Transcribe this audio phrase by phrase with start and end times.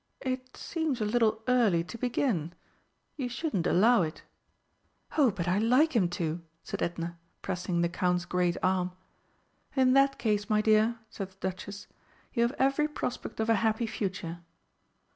[0.21, 2.55] "It seems a little early to begin.
[3.17, 4.23] You shouldn't allow it."
[5.15, 8.93] "Oh, but I like him to!" said Edna, pressing the Count's great arm.
[9.75, 11.85] "In that case, my dear," said the Duchess,
[12.33, 14.39] "you have every prospect of a happy future!"